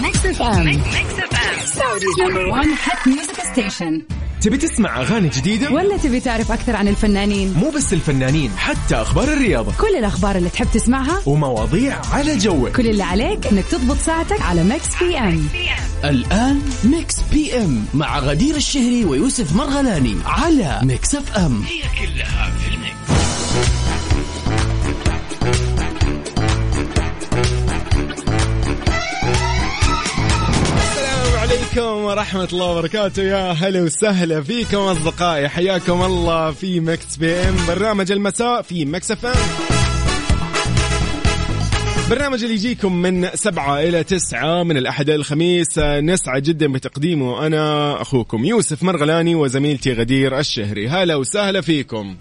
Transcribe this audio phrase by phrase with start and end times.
[0.00, 0.82] Mix FM
[1.64, 4.02] Saudi's number 1 hit music station
[4.40, 9.32] تبي تسمع أغاني جديدة؟ ولا تبي تعرف أكثر عن الفنانين؟ مو بس الفنانين حتى أخبار
[9.32, 9.72] الرياضة.
[9.80, 12.76] كل الأخبار اللي تحب تسمعها ومواضيع على جوك.
[12.76, 15.48] كل اللي عليك إنك تضبط ساعتك على Mix PM
[16.04, 21.64] الآن Mix PM مع غدير الشهري ويوسف مرغلاني على Mix FM
[22.04, 23.81] السلام
[31.72, 33.22] عليكم ورحمة الله وبركاته.
[33.22, 35.48] يا هلا وسهلا فيكم أصدقائي.
[35.48, 37.56] حياكم الله في Mix PM.
[37.68, 39.32] برنامج المساء في Mix FM.
[42.10, 45.78] برنامج اللي يجيكم من سبعة إلى تسعة من الأحد الخميس.
[45.78, 50.88] نسعد جدا بتقديمه أنا أخوكم يوسف مرغلاني وزميلتي غدير الشهري.
[50.88, 52.16] هلا وسهلا فيكم.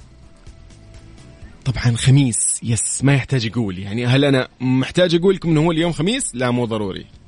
[1.66, 3.80] طبعا خميس yes ما يحتاج يقول.
[3.80, 7.21] يعني هل أنا محتاج أقول لكم إنه هو اليوم خميس؟ لا مو ضروري.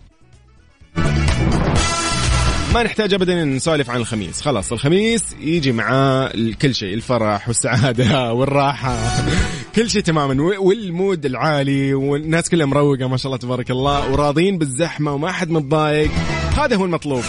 [2.73, 4.41] ما نحتاج ابدا إن نسولف عن الخميس.
[4.41, 8.97] خلاص الخميس يجي معاه كل شيء الفرح والسعادة والراحة.
[9.75, 10.43] كل شيء تماما.
[10.59, 15.49] وال mood العالي والناس كلها مروقة ما شاء الله تبارك الله وراضين بالزحمة وما حد
[15.49, 16.11] متضايق.
[16.57, 17.23] هذا هو المطلوب.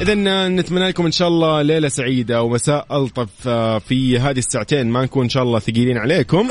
[0.00, 0.14] إذا
[0.48, 4.86] نتمنى لكم إن شاء الله ليلة سعيدة ومساء ألطف آه، في هذه الساعتين.
[4.86, 6.48] ما نكون إن شاء الله ثقيلين عليكم.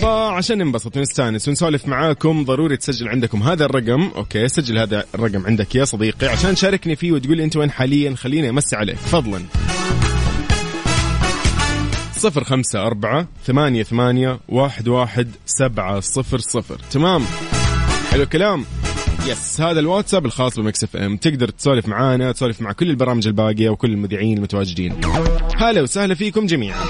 [0.00, 4.10] فعشان ننبسط ونستأنس ونسولف معاكم ضروري تسجل عندكم هذا الرقم.
[4.16, 8.14] okay سجل هذا الرقم عندك يا صديقي عشان تشاركني فيه وتقول أنت وين حاليا.
[8.14, 8.96] خليني أمسي عليك.
[8.96, 9.42] فضلا
[12.16, 16.80] صفر خمسة أربعة ثمانية ثمانية واحد واحد سبعة صفر صفر.
[16.90, 17.24] تمام؟
[18.10, 18.64] حلو الكلام؟
[19.26, 21.16] yes هذا الواتساب الخاص ب Mix FM.
[21.16, 25.00] تقدر تسولف معانا تسولف مع كل البرامج الباقية وكل المذيعين المتواجدين.
[25.56, 26.80] هلا وسهلا فيكم جميعا.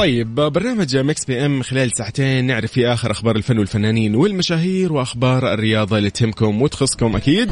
[0.00, 5.98] طيب برنامج Mix PM خلال ساعتين نعرف فيه آخر أخبار الفن والفنانين والمشاهير وأخبار الرياضة
[5.98, 7.50] اللي تهمكم وتخصكم أكيد.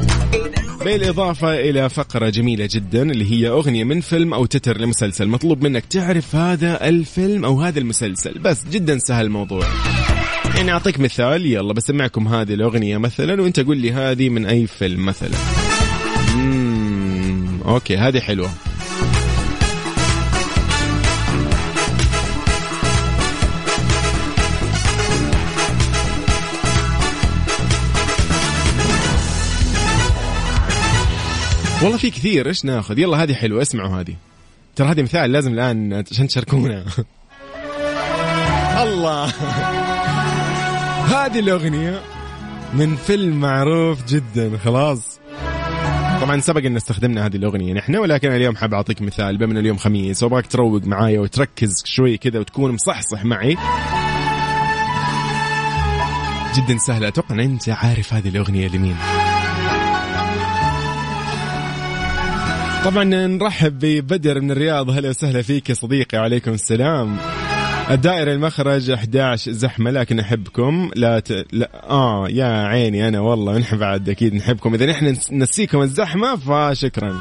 [0.85, 5.85] بالإضافة إلى فقرة جميلة جدا اللي هي أغنية من فيلم أو تتر لمسلسل مطلوب منك
[5.85, 8.39] تعرف هذا الفيلم أو هذا المسلسل.
[8.39, 9.67] بس جدا سهل الموضوع.
[10.57, 15.07] يعني أعطيك مثال يلا بسمعكم هذه الأغنية مثلا وأنت قول لي هذه من أي فيلم
[15.07, 15.39] مثلا.
[17.65, 18.51] أوكي هذه حلوة.
[31.83, 34.15] والله في كثير إيش ناخذ؟ يلا هذه حلوة اسمعوا هذه.
[34.77, 36.85] ترى هذه مثال لازم الآن عشان تشاركونا.
[38.85, 39.25] الله.
[41.05, 42.01] هذه الأغنية
[42.75, 45.21] من فيلم معروف جدا خلاص.
[46.21, 49.39] طبعا سبق إن استخدمنا هذه الأغنية نحن ولكن اليوم حاب أعطيك مثال.
[49.39, 53.57] بما إن اليوم خميس وأبغاك تروق معايا وتركز شوي كذا وتكون مصحصح معي.
[56.57, 58.97] جدا سهله أتوقع إن أنت عارف هذه الأغنية لمين.
[62.89, 64.91] طبعا نرحب ببدر من الرياض.
[64.91, 66.19] هلا وسهلا فيك يا صديقي.
[66.19, 67.17] عليكم السلام.
[67.91, 70.91] الدائرة المخرج 11 زحمة لكن أحبكم.
[70.97, 71.47] لا, ت...
[71.53, 74.75] لا آه يا عيني أنا والله نحن بعد أكيد نحبكم.
[74.75, 77.21] إذا نحن نسيكم الزحمة فشكرا.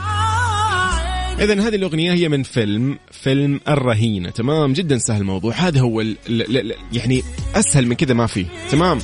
[1.39, 4.29] إذا هذه الأغنية هي من فيلم فيلم الرهينة.
[4.29, 5.53] تمام؟ جدا سهل الموضوع.
[5.53, 6.15] هذا هو ال...
[6.29, 6.67] ل...
[6.67, 6.73] ل...
[6.93, 7.23] يعني
[7.55, 8.45] أسهل من كذا ما في.
[8.71, 8.99] تمام؟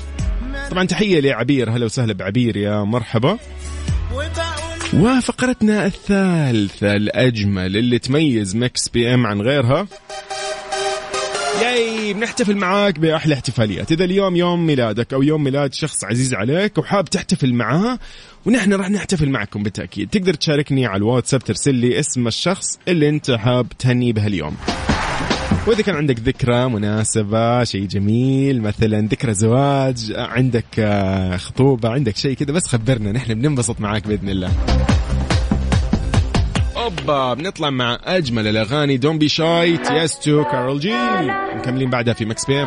[0.71, 1.69] طبعا تحية لعبير.
[1.69, 3.37] هلا وسهلا بعبير يا مرحبا.
[4.93, 9.87] وفقرتنا الثالثة الأجمل اللي تميز Mix PM عن غيرها.
[11.61, 13.91] yay بنحتفل معاك بأحلى احتفاليات.
[13.91, 17.99] إذا اليوم يوم ميلادك أو يوم ميلاد شخص عزيز عليك وحاب تحتفل معاه
[18.45, 20.09] ونحن راح نحتفل معكم بالتأكيد.
[20.09, 24.57] تقدر تشاركني على الواتساب ترسل لي اسم الشخص اللي أنت حاب تهني به اليوم
[25.67, 32.33] وإذا كان عندك ذكرى مناسبة شيء جميل مثلا ذكرى زواج عندك آه، خطوبة عندك شيء
[32.35, 34.51] كذا بس خبرنا نحن بننبسط معاك بإذن الله.
[36.77, 38.97] أوبا بنطلع مع أجمل الأغاني.
[38.97, 40.93] Don't Be Shy Tiësto Karol G
[41.55, 42.65] مكملين بعدها في Mix P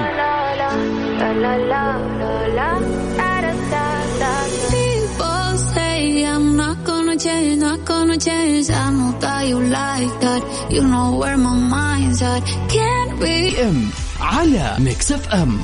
[8.15, 8.69] not gonna change.
[8.69, 10.41] I know that you like that.
[10.75, 12.43] You know where my mind's at.
[12.75, 13.89] Can't be ام
[14.19, 15.63] على ميكس اف ام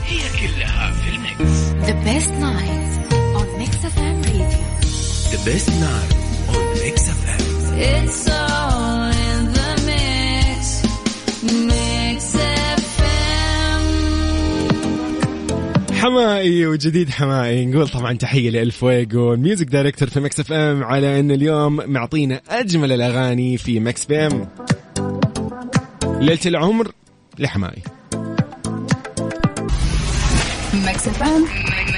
[1.89, 2.93] The best night
[3.39, 4.59] on Mix FM Radio
[5.31, 6.13] ذا بيست نايت
[6.55, 7.47] اون ميكس اف ام
[7.79, 8.50] It's all
[16.02, 21.20] حماقي وجديد حماقي نقول طبعا تحية لالفويجو ال music director في مكس اف ام على
[21.20, 24.48] إن اليوم معطينا أجمل الأغاني في مكس بي ام
[26.04, 26.92] ليلة العمر
[27.38, 27.82] لحماقي
[31.22, 31.42] FM.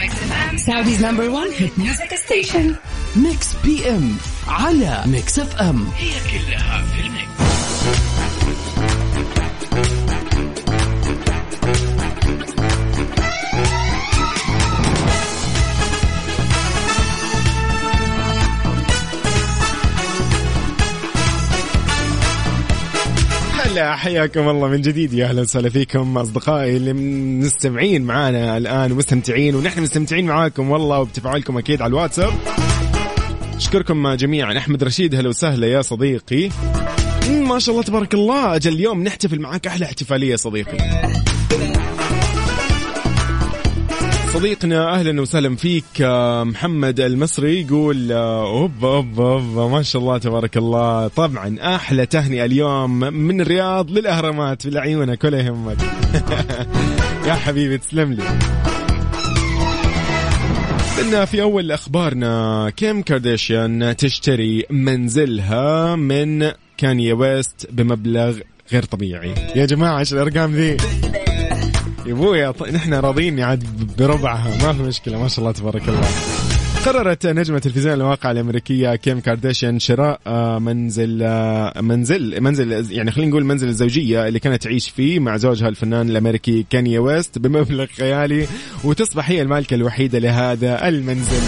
[0.02, 0.58] Mix FM.
[0.66, 2.74] Saudi's number one hit music station.
[3.16, 4.16] Mix PM
[4.48, 8.63] على Mix FM هي كلها في ال mix
[23.74, 25.12] هلا حياكم الله من جديد.
[25.12, 26.92] يا أهلا وسهلا فيكم أصدقائي اللي
[27.44, 32.32] مستمعين معانا الآن ومستمتعين ونحن مستمتعين معاكم والله وبتفاعلكم أكيد على الواتساب.
[33.56, 34.58] أشكركم جميعا.
[34.58, 36.48] أحمد رشيد هلا وسهلا يا صديقي.
[37.30, 40.78] ما شاء الله تبارك الله أجل اليوم نحتفل معاك أحلى احتفالية صديقي.
[44.34, 50.18] صديقنا أهلا وسهلا فيك آه، محمد المصري يقول آه، أوبا أوبا أوبا ما شاء الله
[50.18, 51.08] تبارك الله.
[51.08, 55.76] طبعا أحلى تهنئة اليوم من الرياض للأهرامات لعيونك ولا يهمك.
[57.28, 58.22] يا حبيبي تسلم لي.
[61.00, 68.38] إن في أول أخبارنا كيم كارديشيان تشتري منزلها من كاني ويست بمبلغ
[68.72, 69.34] غير طبيعي.
[69.56, 70.76] يا جماعة إيش الأرقام ذي؟
[72.06, 73.64] يا ابويا ط- نحن راضيين عاد
[73.98, 74.66] بربعها.
[74.66, 76.08] ما في مشكلة ما شاء الله تبارك الله.
[76.86, 83.30] قررت نجمة تلفزيون الواقع الأمريكية كيم كارديشيان شراء آه، منزل آه، منزل منزل يعني خلينا
[83.30, 88.46] نقول منزل الزوجية اللي كانت تعيش فيه مع زوجها الفنان الأمريكي كاني ويست بمبلغ خيالي
[88.84, 91.42] وتصبح هي المالكة الوحيدة لهذا المنزل.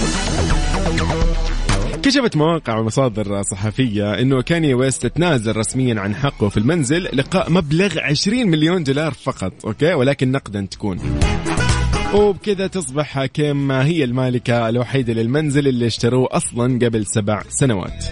[2.07, 8.01] كشفت مواقع ومصادر صحفية إنه كاني ويست تنازل رسميا عن حقه في المنزل لقاء مبلغ
[8.01, 10.99] 20 مليون دولار فقط okay؟ ولكن نقدا تكون.
[12.15, 18.05] وبكذا تصبح كيم هي المالكة الوحيدة للمنزل اللي اشتروه أصلا قبل سبع سنوات.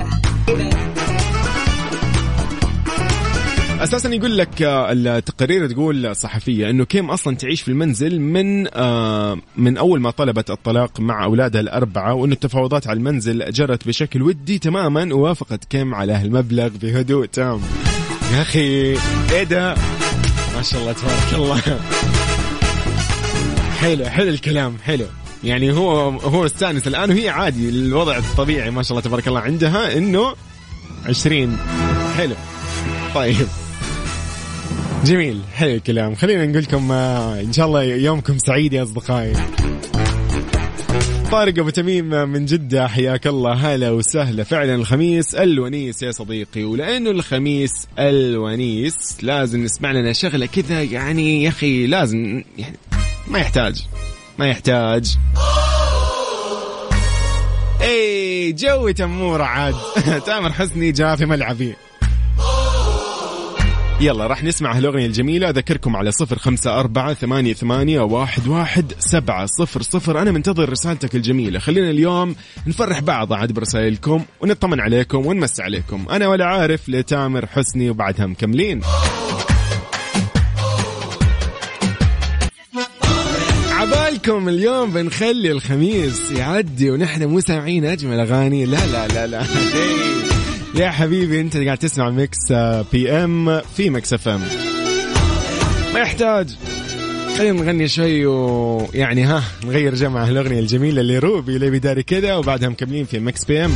[3.84, 9.38] أساسا يقول لك آه، التقارير تقول صحفية إنه كيم أصلا تعيش في المنزل من آه،
[9.56, 14.58] من أول ما طلبت الطلاق مع اولادها الأربعة وإنه التفاوضات على المنزل جرت بشكل ودي
[14.58, 17.60] تماما ووافقت كيم على هالمبلغ بهدوء تام.
[18.34, 18.96] يا أخي
[19.32, 19.74] إيه ده؟
[20.56, 21.78] ما شاء الله تبارك الله.
[23.80, 25.06] حلو حلو الكلام حلو.
[25.44, 29.98] يعني هو هو استانس الآن وهي عادي الوضع الطبيعي ما شاء الله تبارك الله عندها
[29.98, 30.34] إنه
[31.06, 31.58] 20
[32.16, 32.34] حلو.
[33.14, 33.63] طيب.
[35.04, 36.14] جميل حلو الكلام.
[36.14, 39.32] خلينا نقول لكم آه، إن شاء الله يومكم سعيد يا أصدقائي.
[41.30, 43.52] طارق أبو تميم من جدة حياك الله.
[43.52, 44.44] هلا وسهلا.
[44.44, 51.48] فعلا الخميس الونيس يا صديقي ولأنه الخميس الونيس لازم نسمع لنا شغلة كذا يعني يا
[51.48, 52.76] أخي لازم يعني
[53.28, 53.86] ما يحتاج
[54.38, 55.16] ما يحتاج.
[57.82, 59.74] اي جو تمورة عاد.
[60.26, 61.74] تامر حسني جاء في ملعبي.
[64.04, 65.48] يلا راح نسمع هالأغنية الجميلة.
[65.48, 70.22] أذكركم على صفر خمسة أربعة ثمانية, ثمانية واحد, واحد سبعة صفر صفر.
[70.22, 71.58] أنا منتظر رسالتك الجميلة.
[71.58, 72.36] خلينا اليوم
[72.66, 76.06] نفرح بعض عاد برسائلكم ونطمن عليكم ونمس عليكم.
[76.10, 78.80] أنا ولا عارف لتامر حسني وبعدها مكملين.
[83.72, 88.64] عبالكم اليوم بنخلي الخميس يعدي ونحن مو سامعين أجمل أغاني.
[88.64, 90.33] لا لا لا لا.
[90.76, 94.40] يا حبيبي أنت قاعد تسمع Mix آه، PM في Mix FM
[95.94, 96.48] ما يحتاج.
[97.38, 102.68] خلينا نغني شوي ويعني ها نغير جو مع الأغنية الجميلة لروبي ليه بيداري كده وبعدها
[102.68, 103.70] مكملين في Mix PM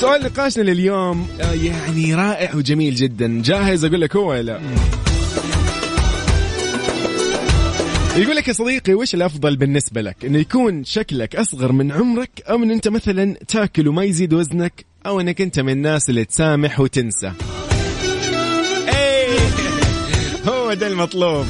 [0.00, 3.42] سؤال نقاشنا لليوم آه، يعني رائع وجميل جدا.
[3.44, 4.60] جاهز أقول لك هو ولا
[8.18, 12.62] يقول لك يا صديقي وش الأفضل بالنسبة لك؟ إنه يكون شكلك أصغر من عمرك أو
[12.62, 17.32] إن أنت مثلا تاكل وما يزيد وزنك أو إنك أنت من الناس اللي تسامح وتنسى؟
[18.88, 19.38] إيه
[20.48, 21.46] هو ده المطلوب.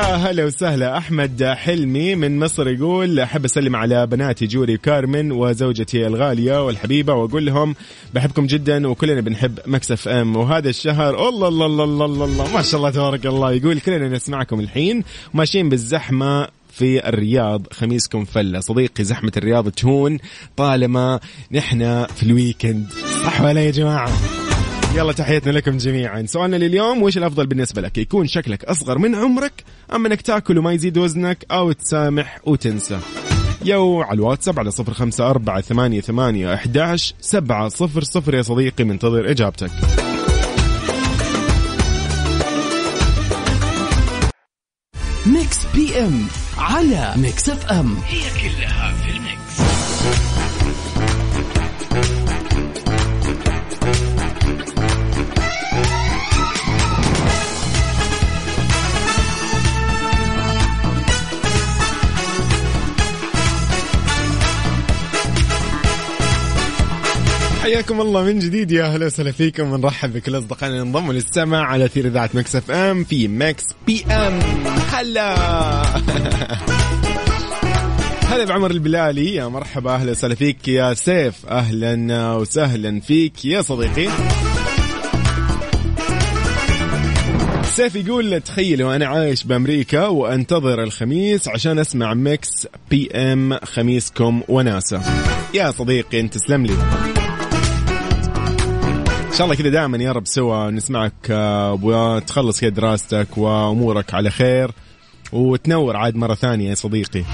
[0.00, 0.98] يا هلا وسهلا.
[0.98, 7.46] أحمد حلمي من مصر يقول أحب أسلم على بناتي جوري وكارمن وزوجتي الغالية والحبيبة وأقول
[7.46, 7.74] لهم
[8.14, 10.36] بحبكم جدا وكلنا بنحب Mix FM.
[10.36, 14.08] وهذا الشهر الله الله الله الله الله, الله ما شاء الله تبارك الله يقول كلنا
[14.08, 15.04] نسمعكم الحين.
[15.34, 18.60] ماشيين بالزحمة في الرياض خميسكم فلة.
[18.60, 20.18] صديقي زحمة الرياض تهون
[20.56, 21.20] طالما
[21.52, 22.86] نحن في ال weekend.
[23.24, 24.10] صح ولا يا جماعة؟
[24.94, 26.26] يلا تحياتنا لكم جميعا.
[26.26, 30.72] سؤالنا لليوم وش الأفضل بالنسبة لك؟ يكون شكلك أصغر من عمرك أم إنك تاكل وما
[30.72, 32.98] يزيد وزنك أو تسامح وتنسى؟
[33.64, 38.84] يو على الواتساب على صفر خمسة أربعة ثمانية, ثمانية أحداش سبعة صفر صفر يا صديقي
[38.84, 39.70] منتظر إجابتك.
[45.26, 46.26] Mix PM
[46.58, 47.96] على Mix FM.
[48.06, 49.60] هي كلها في ال Mix.
[67.74, 69.72] حياكم الله من جديد يا أهلا وسهلا فيكم.
[69.72, 74.40] ونرحب بكل أصدقائنا اللي انضموا للسمع على أثير إذاعة Mix FM في Mix PM.
[74.92, 75.34] هلا.
[78.30, 79.34] هلا بعمر البلالي.
[79.34, 79.94] يا مرحبا.
[79.94, 81.46] أهلا وسهلا فيك يا سيف.
[81.46, 84.08] أهلا وسهلا فيك يا صديقي.
[87.64, 95.02] سيف يقول تخيلوا أنا عايش بأمريكا وأنتظر الخميس عشان أسمع Mix PM خميسكم وناسة.
[95.54, 96.74] يا صديقي أنت تسلم لي.
[99.30, 104.30] إن شاء الله كذا دائما يا رب سوا نسمعك آه، وتخلص كذا دراستك وأمورك على
[104.30, 104.70] خير
[105.32, 107.24] وتنور عاد مرة ثانية يا صديقي.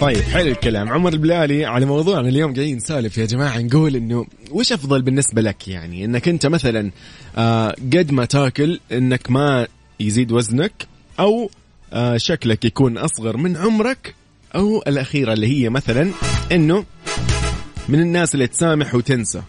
[0.00, 0.88] طيب حلو الكلام.
[0.88, 5.68] عمر البلالي على موضوعنا اليوم قاعدين نسالف يا جماعة نقول إنه وش أفضل بالنسبة لك
[5.68, 6.90] يعني؟ إنك أنت مثلا
[7.36, 9.66] آه قد ما تاكل إنك ما
[10.00, 10.72] يزيد وزنك
[11.20, 11.50] أو
[11.92, 14.14] آه شكلك يكون أصغر من عمرك
[14.54, 16.10] أو الأخيرة اللي هي مثلا
[16.52, 16.84] إنه
[17.88, 19.42] من الناس اللي تسامح وتنسى.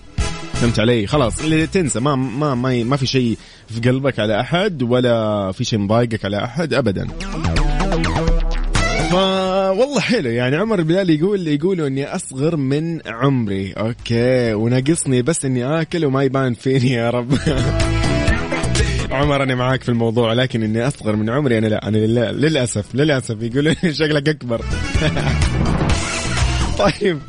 [0.54, 4.84] فهمت علي؟ خلاص اللي تنسى ما ما ما, ما في شيء في قلبك على أحد
[4.84, 7.08] ولا في شيء مضايقك على أحد ابدا.
[9.12, 13.74] فا والله حلو يعني عمر البلال يقول يقولوا إني أصغر من عمري.
[13.74, 17.38] أوكي وناقصني بس إني آكل وما يبان فيني يا رب.
[19.12, 21.98] عمر أنا معاك في الموضوع لكن إني أصغر من عمري أنا لا أنا
[22.32, 24.62] للأسف للأسف يقولون شكلك أكبر.
[26.80, 27.20] طيب.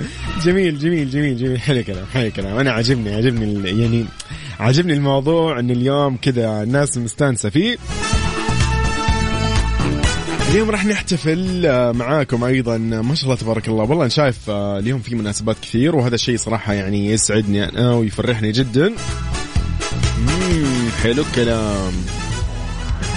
[0.43, 1.61] جميل جميل جميل جميل.
[1.61, 4.05] حلو كلام حلو كلام أنا عاجبني عاجبني يعني
[4.61, 7.77] عاجبني الموضوع إن اليوم كذا الناس مستانسة فيه.
[10.51, 12.79] اليوم راح نحتفل آه، معاكم أيضا.
[12.79, 13.83] ما شاء الله تبارك الله.
[13.83, 18.53] والله أنا شايف آه، اليوم في مناسبات كثير وهذا الشيء صراحة يعني يسعدني أنا ويفرحني
[18.53, 18.93] جدا.
[21.03, 21.93] حلو الكلام.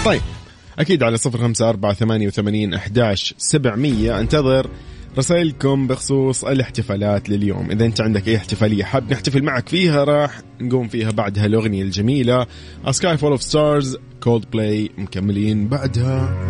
[0.06, 0.22] طيب
[0.80, 4.20] أكيد على صفر خمسة أربعة ثمانية وثمانين أحداش سبعمية.
[4.20, 4.70] انتظر
[5.17, 7.72] رسائلكم بخصوص الاحتفالات لليوم.
[7.72, 12.43] إذا أنت عندك أي احتفالية حاب نحتفل معك فيها راح نقوم فيها بعدها الأغنية الجميلة.
[12.86, 13.98] A Sky Full of Stars
[14.51, 16.48] Coldplay مكملين بعدها.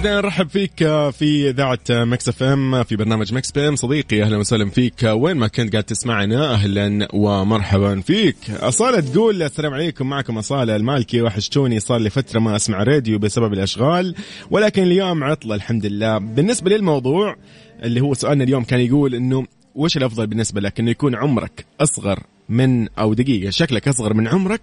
[0.00, 0.76] إذا نرحب فيك
[1.10, 3.76] في إذاعة Mix FM في برنامج Mix PM.
[3.76, 5.02] صديقي أهلا وسهلا فيك.
[5.04, 8.36] وين ما كنت قاعد تسمعنا أهلا ومرحبا فيك.
[8.50, 10.08] أصالة تقول السلام عليكم.
[10.08, 11.22] معكم أصالة المالكي.
[11.22, 14.14] وحشتوني صار لي فترة ما أسمع راديو بسبب الأشغال
[14.50, 16.18] ولكن اليوم عطلة الحمد لله.
[16.18, 17.36] بالنسبة للموضوع
[17.82, 22.20] اللي هو سؤالنا اليوم كان يقول إنه وش الأفضل بالنسبة لك؟ إنه يكون عمرك أصغر
[22.48, 24.60] من أو دقيقة شكلك أصغر من عمرك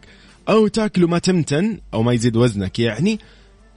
[0.50, 3.20] أو تاكل وما تمتن أو ما يزيد وزنك يعني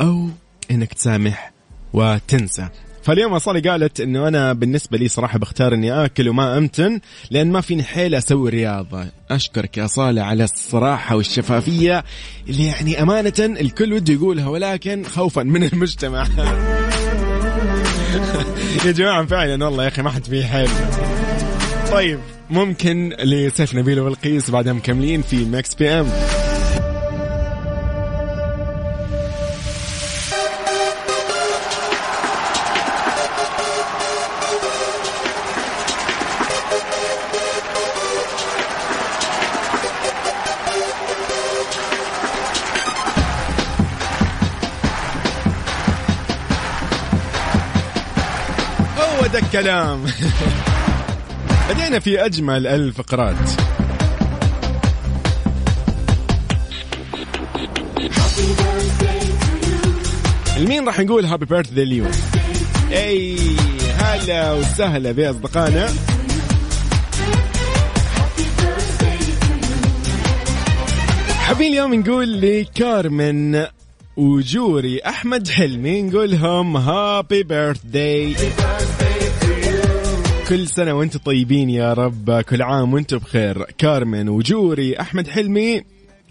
[0.01, 0.29] أو
[0.71, 1.53] إنك تسامح
[1.93, 2.69] وتنسى.
[3.03, 7.01] فاليوم أصالي قالت إنه أنا بالنسبة لي صراحة بختار إني آكل وما أمتن
[7.31, 9.07] لأن ما فيني حيل أسوي رياضة.
[9.31, 12.05] أشكرك يا صالح على الصراحة والشفافية
[12.49, 16.27] اللي يعني أمانة الكل وده يقولها ولكن خوفا من المجتمع.
[18.85, 20.69] يا جماعة فعلا والله يا أخي ما حد فيه حيل.
[21.93, 26.07] طيب ممكن لسيف نبيل وبلقيس بعدها مكملين في ماكس بي إم.
[49.51, 50.05] الكلام.
[51.71, 53.37] بدينا في أجمل الفقرات.
[60.57, 62.11] لمين راح نقول happy birthday اليوم؟
[62.93, 63.37] أي
[63.99, 65.89] هلا وسهلا باصدقائنا
[71.39, 73.67] حابين اليوم نقول لكارمن
[74.17, 78.37] وجوري أحمد حلمي نقول لهم happy birthday
[80.51, 83.65] كل سنة وأنتم طيبين يا رب كل عام وأنتم بخير.
[83.79, 85.83] كارمن وجوري أحمد حلمي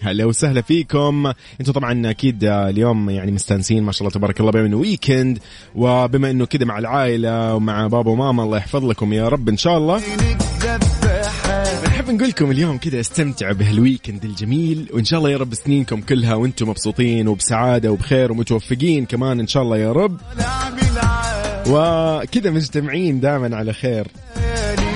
[0.02, 1.32] هلا وسهلا فيكم.
[1.60, 5.40] أنتم طبعا أكيد اليوم يعني مستانسين ما شاء الله تبارك الله إنه weekend
[5.76, 9.78] وبما إنه كذا مع العائلة ومع بابا وماما الله يحفظ لكم يا رب إن شاء
[9.78, 10.02] الله.
[11.86, 16.02] نحب نقول لكم اليوم كذا استمتعوا بهال weekend الجميل وإن شاء الله يا رب سنينكم
[16.02, 20.18] كلها وأنتم مبسوطين وبسعادة وبخير ومتوفقين كمان إن شاء الله يا رب.
[21.70, 24.08] وكذا مجتمعين دائما على خير.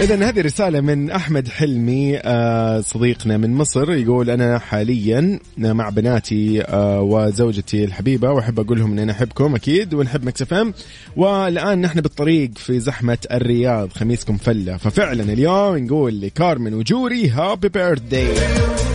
[0.02, 6.62] إذا هذه رسالة من أحمد حلمي آه، صديقنا من مصر يقول أنا حاليا مع بناتي
[6.62, 10.74] آه، وزوجتي الحبيبة وأحب أقول لهم أن أنا أحبكم أكيد ونحب مكسفم
[11.16, 14.78] والآن نحن بالطريق في زحمة الرياض خميسكم فلة.
[14.78, 17.70] ففعلا اليوم نقول لكارمن وجوري هابي
[18.12, 18.93] لنا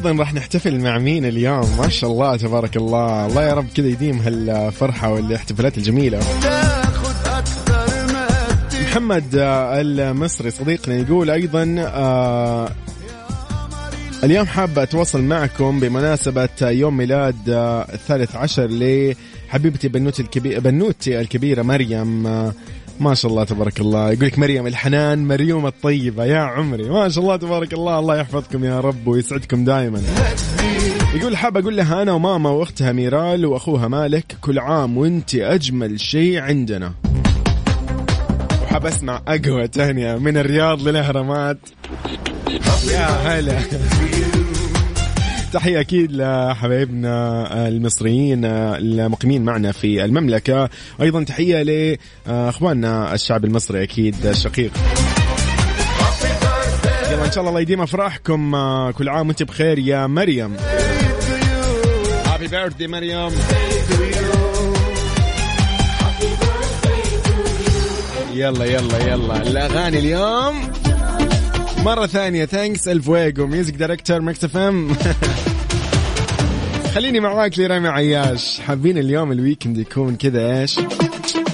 [0.00, 3.26] أيضا راح نحتفل مع مين اليوم؟ ما شاء الله تبارك الله.
[3.26, 6.20] الله يا رب كذا يديم هالفرحة والاحتفالات الجميلة.
[8.82, 12.70] محمد آه، المصري صديقنا يقول أيضا آه
[14.24, 21.62] اليوم حاب أتواصل معكم بمناسبة يوم ميلاد آه، الثالث عشر لحبيبتي بنوتي الكبيرة بنوتي الكبيرة
[21.62, 22.26] مريم
[23.00, 24.12] ما شاء الله تبارك الله.
[24.12, 26.88] يقول لك مريم الحنان مريوم الطيبة يا عمري.
[26.88, 27.98] ما شاء الله تبارك الله.
[27.98, 30.02] الله يحفظكم يا رب ويسعدكم دائما
[31.14, 36.40] يقول حاب أقول لها أنا وماما وأختها ميرال وأخوها مالك كل عام وانت أجمل شيء
[36.40, 36.92] عندنا.
[38.62, 41.58] وحاب أسمع أقوى تهنئة من الرياض للأهرامات.
[42.90, 43.58] يا هلا.
[45.52, 50.68] تحية أكيد لحبايبنا المصريين المقيمين معنا في المملكة.
[51.02, 51.62] أيضا تحية
[52.26, 54.72] لأخواننا الشعب المصري أكيد الشقيق.
[57.12, 58.52] يلا إن شاء الله الله يديم أفراحكم.
[58.90, 60.56] كل عام وأنت بخير يا مريم.
[62.26, 63.30] happy birthday مريم
[68.34, 69.36] يلا يلا يلا.
[69.36, 70.70] الأغاني اليوم.
[71.84, 72.44] مرة ثانية.
[72.44, 74.96] thanks الفويجو music director Mix FM
[76.94, 78.60] خليني معاك لرامي عياش.
[78.60, 80.78] حابين اليوم ال weekend يكون كذا إيش؟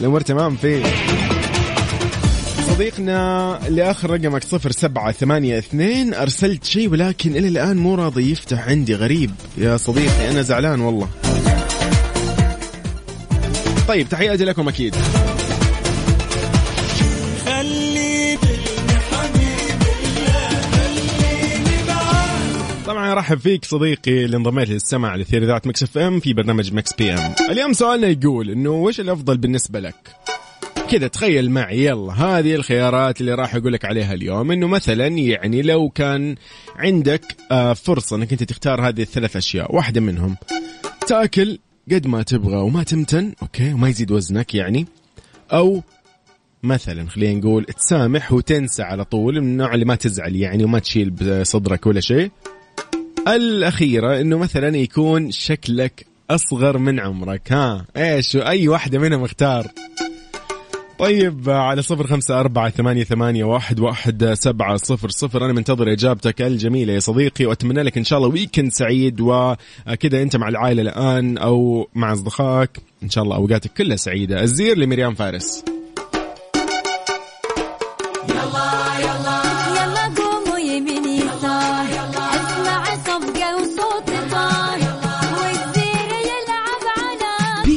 [0.00, 0.82] الأمور تمام فيه.
[2.68, 6.14] صديقنا لآخر رقمك صفر سبعة ثمانية اثنين.
[6.14, 8.94] أرسلت شيء ولكن إلى الآن مو راضي يفتح عندي.
[8.94, 11.08] غريب يا صديقي أنا زعلان والله.
[13.88, 14.94] طيب تحياتي لكم أكيد.
[23.16, 27.34] ارحب فيك صديقي اللي انضميت للسمع لأثير إذاعة Mix FM في برنامج Mix PM.
[27.50, 29.94] اليوم سؤالنا يقول إنه وش الأفضل بالنسبة لك؟
[30.90, 34.52] كذا تخيل معي يلا هذه الخيارات اللي راح أقول لك عليها اليوم.
[34.52, 36.36] إنه مثلا يعني لو كان
[36.76, 40.36] عندك آه، فرصة إنك أنت تختار هذه الثلاث أشياء واحدة منهم
[41.06, 41.58] تاكل
[41.92, 44.86] قد ما تبغى وما تمتن أوكي وما يزيد وزنك يعني
[45.52, 45.82] أو
[46.62, 51.10] مثلا خلينا نقول تسامح وتنسى على طول من النوع اللي ما تزعل يعني وما تشيل
[51.10, 52.30] بصدرك ولا شيء.
[53.28, 59.66] الأخيرة إنه مثلا يكون شكلك أصغر من عمرك ها؟ إيش؟ أي واحدة منهم اختار.
[60.98, 65.44] طيب على صفر خمسة أربعة ثمانية, ثمانية واحد, واحد سبعة صفر صفر.
[65.44, 70.36] أنا منتظر إجابتك الجميلة يا صديقي وأتمنى لك إن شاء الله ويكند سعيد وكذا أنت
[70.36, 72.70] مع العائلة الآن أو مع أصدقائك.
[73.02, 74.42] إن شاء الله أوقاتك كلها سعيدة.
[74.42, 75.64] الزير لمريم فارس.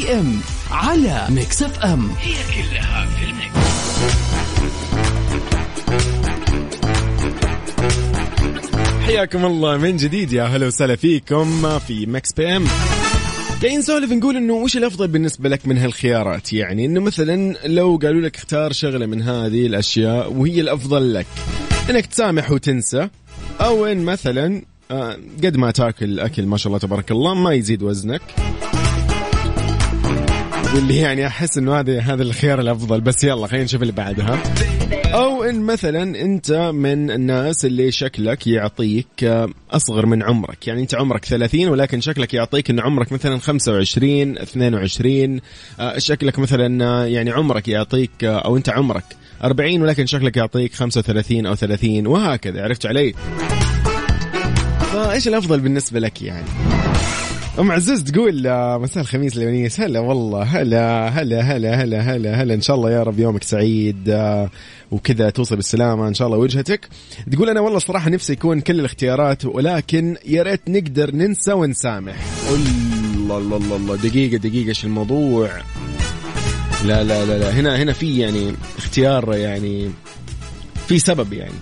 [0.10, 0.40] PM
[0.72, 2.10] على Mix FM.
[2.20, 3.70] هي كلها في ال Mix.
[9.06, 12.66] حياكم الله من جديد يا هلا وسهلا فيكم في Mix PM.
[13.50, 18.22] قاعدين نسولف نقول إنه وش الأفضل بالنسبة لك من هالخيارات؟ يعني إنه مثلا لو قالوا
[18.22, 21.28] لك اختار شغلة من هذه الأشياء وهي الأفضل لك
[21.90, 23.10] إنك تسامح وتنسى
[23.62, 27.84] أو إن مثلا آه، قد ما تاكل أكل ما شاء الله تبارك الله ما يزيد
[27.84, 28.22] وزنك
[30.76, 34.44] واللي يعني أحس إنه هذا هذا الخيار الأفضل بس يلا خلينا نشوف اللي بعدها
[35.06, 40.96] أو إن مثلا أنت من الناس اللي شكلك يعطيك آه، أصغر من عمرك يعني أنت
[40.96, 45.40] عمرك 30 ولكن شكلك يعطيك إن عمرك مثلا 25 22
[45.80, 49.04] آه، شكلك مثلا آه، يعني عمرك يعطيك أو أنت عمرك
[49.44, 53.14] 40 ولكن شكلك يعطيك 35 أو 30 وهكذا عرفت علي؟
[54.94, 56.46] فإيش الأفضل بالنسبة لك يعني؟
[57.60, 58.36] أم عزوز تقول
[58.80, 62.54] مساء الخميس الونيس هلا والله هلا هلا هلا هلا هلا هلا.
[62.54, 64.50] إن شاء الله يا رب يومك سعيد آه،
[64.92, 66.88] وكذا توصل بالسلامة إن شاء الله وجهتك.
[67.32, 72.16] تقول أنا والله الصراحه نفسي يكون كل الاختيارات ولكن يا ريت نقدر ننسى ونسامح.
[72.50, 75.50] الله الله الله الله دقيقة دقيقة إيش الموضوع؟
[76.86, 77.52] لا لا لا لا.
[77.52, 79.92] هنا هنا في يعني اختيار يعني
[80.88, 81.60] في سبب يعني.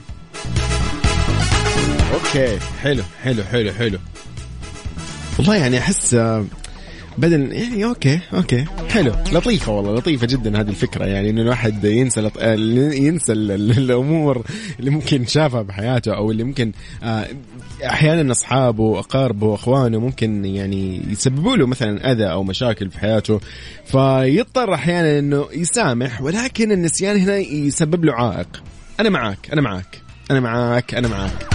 [2.14, 4.00] okay حلو حلو حلو حلو.
[5.40, 6.46] والله يعني أحس آه،
[7.18, 8.66] بدل يعني okay okay.
[8.90, 9.14] حلو.
[9.34, 11.06] لطيفة والله لطيفة جدا هذه الفكرة.
[11.06, 12.34] يعني انه الواحد ينسى لط...
[12.38, 12.54] آه،
[12.94, 14.44] ينسى ال- ال- الأمور
[14.80, 16.72] اللي ممكن شافها بحياته أو اللي ممكن
[17.04, 17.28] آه،
[17.86, 23.40] أحيانا أصحابه واقاربه واخوانه ممكن يعني يسببوا له مثلا أذى أو مشاكل في حياته.
[23.86, 28.64] فيضطر أحيانا إنه يسامح ولكن النسيان هنا يسبب له عائق.
[29.00, 31.48] أنا معاك أنا معاك أنا معاك أنا معاك.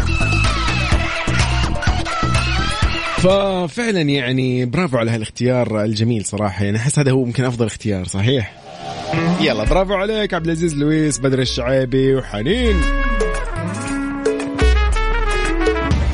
[3.22, 6.64] ففعلا يعني برافو على هالاختيار الجميل صراحة.
[6.64, 8.54] يعني أحس هذا هو يمكن أفضل اختيار صحيح؟
[9.40, 12.76] يلا برافو عليك عبد العزيز لويس بدر الشعيبي وحنين.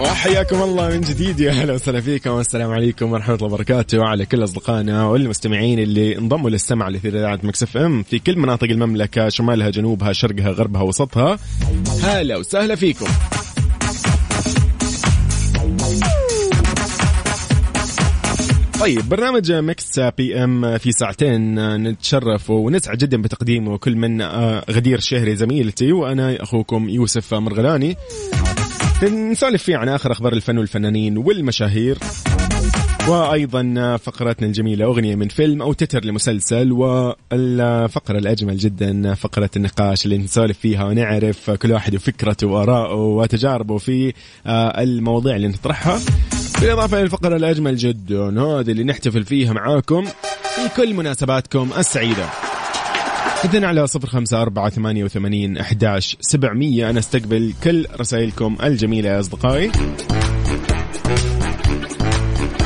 [0.00, 4.44] وحياكم الله من جديد يا أهلا وسهلا فيكم والسلام عليكم ورحمة الله وبركاته وعلى كل
[4.44, 10.12] أصدقائنا والمستمعين اللي انضموا للسمع لاثير إذاعة Mix FM في كل مناطق المملكة شمالها جنوبها
[10.12, 11.38] شرقها غربها وسطها.
[12.02, 13.06] هلا وسهلا فيكم.
[18.80, 25.36] طيب برنامج Mix PM في ساعتين نتشرف ونسعد جدا بتقديمه كل من آه، غدير شهري
[25.36, 27.96] زميلتي وأنا أخوكم يوسف مرغلاني.
[29.04, 31.98] نسولف فيه عن آخر أخبار الفن والفنانين والمشاهير
[33.08, 40.18] وأيضا فقرتنا الجميلة أغنية من فيلم أو تتر لمسلسل والفقرة الأجمل جدا فقرة النقاش اللي
[40.18, 44.12] نسولف فيها ونعرف كل واحد وفكرته وآراءه وتجاربه في
[44.46, 46.00] آه، المواضيع اللي نطرحها.
[46.60, 50.04] بالإضافة إلى الفقرة الأجمل جدا هذه اللي نحتفل فيها معاكم
[50.54, 52.49] في كل مناسباتكم السعيدة.
[53.44, 56.90] إذن على صفر خمسة أربعة ثمانية وثمانين أحداش سبعمية.
[56.90, 59.70] أنا أستقبل كل رسائلكم الجميلة يا أصدقائي.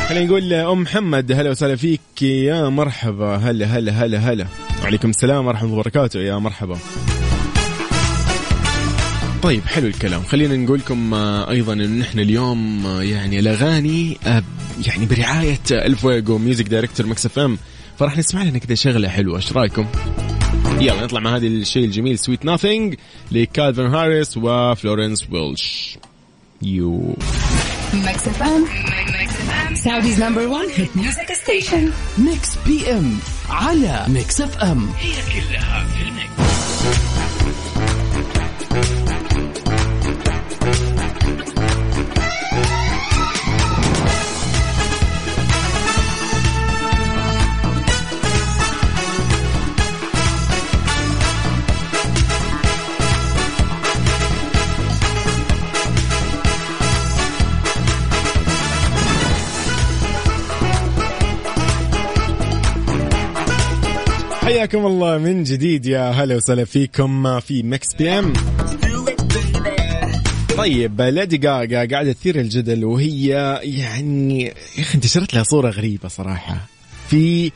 [0.08, 3.36] خلينا نقول أم محمد هلا وسهلا فيك يا مرحبا.
[3.36, 4.46] هلا هلا هلا هلا.
[4.82, 6.78] وعليكم السلام ورحمة الله وبركاته يا مرحبا.
[9.42, 10.22] طيب حلو الكلام.
[10.22, 14.42] خلينا نقول لكم آه، أيضا انه نحن اليوم آه، يعني الأغاني آه،
[14.86, 17.58] يعني برعاية الفويجو music director Mix FM
[17.98, 19.86] فراح نسمع لنا كذا شغلة حلوة إيش رأيكم؟
[20.84, 22.94] يلا نطلع مع هذا الشيء الجميل Sweet Nothing
[23.32, 25.98] لكالفن هاريس وفلورنس ويلش.
[26.62, 27.16] You.
[27.94, 28.64] Mix FM
[29.74, 33.18] Saudi's number 1 hit music station Mix PM
[33.50, 36.54] على Mix FM هي كلها في الميكس
[64.44, 68.32] حياكم الله من جديد يا هلا وسهلا فيكم في Mix PM.
[70.56, 73.26] طيب ليدي جاجا قاعدة تثير الجدل وهي
[73.62, 74.52] يعني يا
[74.82, 76.56] أخي انتشرت لها صورة غريبة صراحة.
[77.08, 77.52] في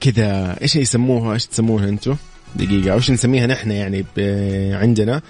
[0.00, 2.16] كذا إيش يسموها؟ إيش تسموها أنتم؟
[2.56, 4.04] دقيقة وش نسميها نحن يعني
[4.74, 5.22] عندنا؟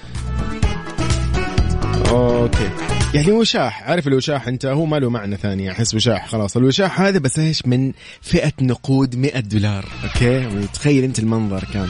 [2.08, 2.70] okay.
[3.14, 6.56] يعني وشاح عارف الوشاح انت؟ هو ما له معنى ثاني احس وشاح خلاص.
[6.56, 11.88] الوشاح هذا بس إيش؟ من فئة نقود 100 دولار okay؟ وتخيل أنت المنظر كان.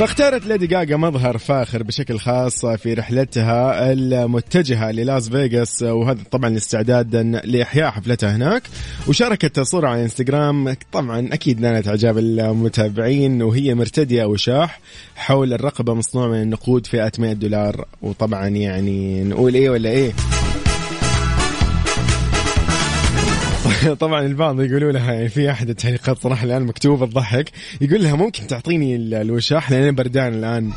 [0.00, 7.22] فاختارت ليدي جاجا مظهر فاخر بشكل خاص في رحلتها المتجهة للاس فيغاس وهذا طبعا استعدادا
[7.22, 8.62] لإحياء حفلتها هناك.
[9.08, 14.80] وشاركت صورة على إنستغرام طبعا أكيد نالت إعجاب المتابعين وهي مرتدية وشاح
[15.16, 17.84] حول الرقبة مصنوع من النقود فئة 100 دولار.
[18.02, 20.12] وطبعا يعني نقول إيه ولا إيه؟
[24.00, 28.46] طبعا البعض يقولوا لها يعني في أحد التعليقات صراحة الآن مكتوبه تضحك يقول لها ممكن
[28.46, 30.70] تعطيني ال- الوشاح؟ لأن أنا بردان الآن.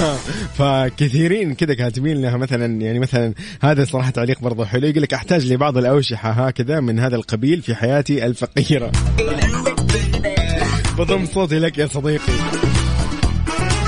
[0.58, 5.52] فكثيرين كذا كاتبين لها مثلا يعني مثلا هذا صراحة تعليق برضه حلو يقول لك أحتاج
[5.52, 8.92] لبعض الأوشحة هكذا من هذا القبيل في حياتي الفقيرة.
[10.98, 12.32] بضم صوتي لك يا صديقي.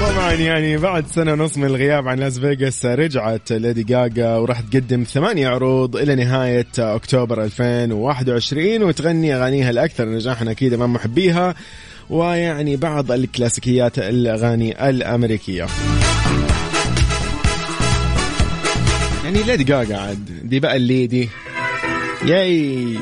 [0.00, 5.02] طبعا يعني بعد سنة ونص من الغياب عن لاس فيغاس رجعت ليدي جاجا وراح تقدم
[5.02, 11.54] ثمانية عروض إلى نهاية أكتوبر 2021 وتغني أغانيها الأكثر نجاحا أكيد أمام محبيها
[12.11, 15.66] ويعني بعض الكلاسيكيات الأغاني الأمريكية.
[19.24, 21.28] يعني ليدي جاجا عاد دي بقى الليدي.
[22.26, 22.98] ياي!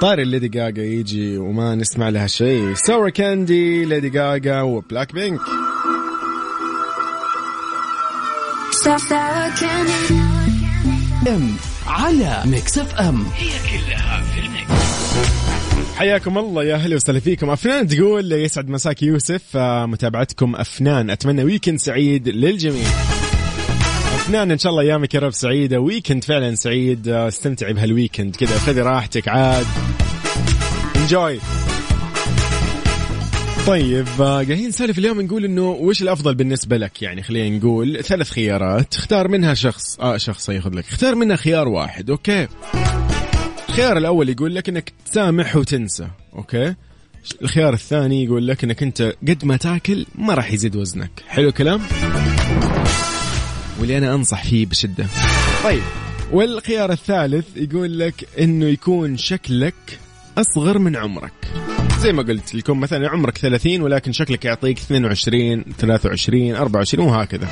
[0.00, 2.74] طار الليدي جاجا يجي وما نسمع لها شيء.
[2.74, 5.40] Sour Candy ليدي جاجا وبلاك بينك.
[11.28, 11.56] أم
[11.86, 14.86] على Mix FM هي كلها في ال Mix
[15.96, 17.50] حياكم الله يا أهلا وسهلا فيكم.
[17.50, 21.10] أفنان تقول يسعد مساك يوسف آه، متابعتكم أفنان.
[21.10, 23.15] أتمنى weekend سعيد للجميع.
[24.26, 25.80] افنان إن شاء الله أيامك يا رب سعيدة.
[25.80, 27.08] weekend فعلا سعيد.
[27.08, 29.66] آه، استمتعي بهال weekend كذا خذي راحتك عاد.
[30.96, 31.38] enjoy
[33.66, 38.30] طيب آه، قاعدين نسولف اليوم نقول إنه وش الأفضل بالنسبة لك؟ يعني خلينا نقول ثلاث
[38.30, 38.92] خيارات.
[38.92, 40.00] تختار منها شخص.
[40.00, 40.84] آه شخص ياخذ لك.
[40.88, 42.10] اختار منها خيار واحد.
[42.10, 42.48] okay.
[43.68, 46.06] الخيار الأول يقول لك إنك تسامح وتنسى.
[46.36, 46.74] أوكي.
[47.42, 51.10] الخيار الثاني يقول لك إنك أنت قد ما تاكل ما راح يزيد وزنك.
[51.28, 51.80] حلو الكلام؟
[53.80, 55.06] واللي أنا أنصح فيه بشدة.
[55.64, 55.82] طيب
[56.32, 59.98] والخيار الثالث يقول لك إنه يكون شكلك
[60.38, 61.32] أصغر من عمرك.
[62.00, 67.48] زي ما قلت لكم مثلا عمرك 30 ولكن شكلك يعطيك 22 23 24 وهكذا.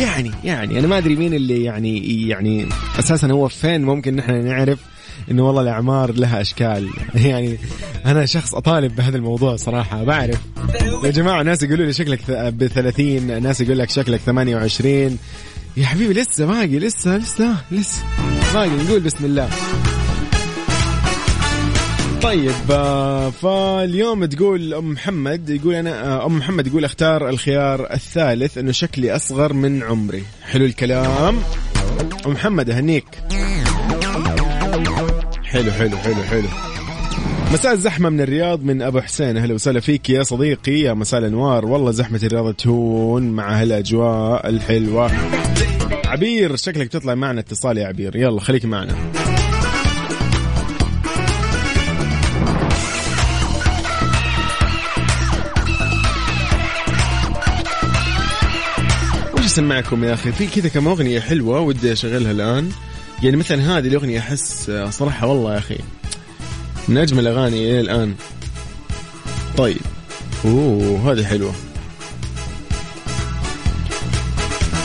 [0.00, 2.66] يعني يعني أنا ما أدري مين اللي يعني يعني
[2.98, 4.78] أساسا هو فين ممكن نحن نعرف
[5.30, 6.88] إنه والله الأعمار لها أشكال.
[7.14, 7.58] يعني
[8.06, 10.04] أنا شخص أطالب بهذا الموضوع صراحة.
[10.04, 10.40] بعرف.
[11.04, 15.18] يا جماعة ناس يقولوا لي شكلك ب 30 ناس يقول لك شكلك 28
[15.76, 18.02] يا حبيبي لسه باقي لسه لسه لسه.
[18.54, 19.48] باقي نقول بسم الله.
[22.22, 28.58] طيب آه، فاليوم تقول أم محمد يقول أنا آه، أم محمد يقول أختار الخيار الثالث
[28.58, 30.22] إنه شكلي أصغر من عمري.
[30.42, 31.38] حلو الكلام.
[32.26, 33.04] أم محمد أهنيك.
[35.54, 36.48] حلو حلو حلو حلو.
[37.52, 39.36] مساء الزحمة من الرياض من أبو حسين.
[39.36, 41.66] أهلا وسهلا فيك يا صديقي يا مساء الأنوار.
[41.66, 45.10] والله زحمة الرياض تهون مع هالأجواء الحلوة.
[46.06, 48.16] عبير شكلك تطلع معنا اتصال يا عبير.
[48.16, 48.94] يلا خليك معنا.
[59.34, 62.70] وش اسمعكم يا أخي؟ في كذا كم أغنية حلوة ودي أشغلها الآن.
[63.22, 65.78] يعني مثلا هذه الأغنية أحس صراحة والله يا أخي
[66.88, 68.14] من اجمل الأغاني إلى الآن.
[69.56, 69.80] طيب.
[70.44, 71.52] أوه هذه حلوة.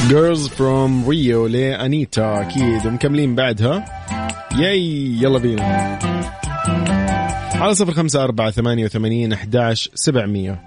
[0.09, 3.85] Girls from Rio لأنيتا أكيد ومكملين بعدها.
[4.59, 5.99] ياي يلا بينا.
[7.53, 10.65] على صفر خمسة أربعة ثمانية وثمانين أحداش سبعمية.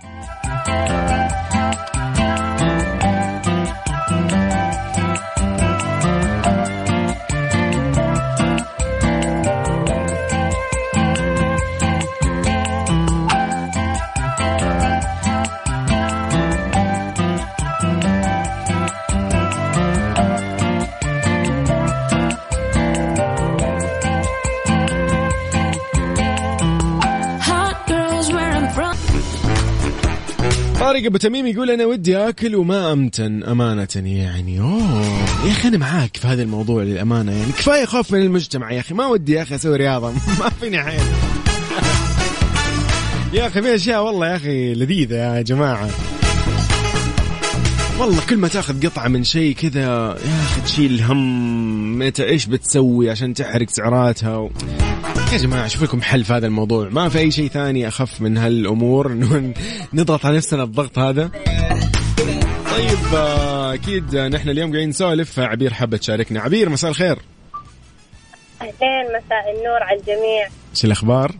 [31.12, 35.46] أبو تميم يقول أنا ودي آكل وما أمتن أمانة يعني أوه.
[35.46, 37.32] يا أخي أنا معاك في هذا الموضوع للأمانة.
[37.32, 38.94] يعني كفاية خوف من المجتمع يا أخي.
[38.94, 40.12] ما ودي يا أخي أسوي رياضة.
[40.40, 41.00] ما فيني حيل.
[43.34, 45.88] يا أخي في أشياء والله يا أخي لذيذة يا جماعة.
[48.00, 53.10] والله كل ما تاخذ قطعة من شيء كذا يا أخي تشيل هم متى إيش بتسوي
[53.10, 54.50] عشان تحرق سعراتها؟ و...
[55.32, 56.88] يا جماعة شوف لكم حل في هذا الموضوع.
[56.88, 59.54] ما في أي شيء ثاني أخف من هالأمور؟ إنه
[59.94, 61.30] نضغط على نفسنا الضغط هذا.
[62.70, 65.38] طيب آه، أكيد آه، نحن اليوم قاعدين نسولف.
[65.38, 66.40] عبير حابة تشاركنا.
[66.40, 67.18] عبير مساء الخير.
[68.60, 70.48] أهلين مساء النور على الجميع.
[70.74, 71.32] إيش الأخبار؟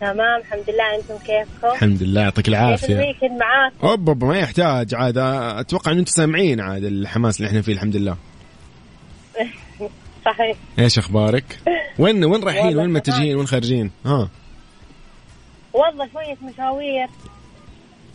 [0.00, 2.94] تمام الحمد لله أنتم كيفكم؟ الحمد لله يعطيك كيف العافية.
[2.94, 7.62] الويكند معاكم؟ أوب أوب ما يحتاج عاد أتوقع أن أنتم سامعين عاد الحماس اللي إحنا
[7.62, 8.16] فيه الحمد لله.
[10.26, 10.56] صحيح.
[10.78, 11.44] إيش أخبارك؟
[11.98, 14.28] وين وين رايحين؟ وين متجهين؟ وين خارجين؟ ها.
[15.72, 17.08] والله شوية مشاوير.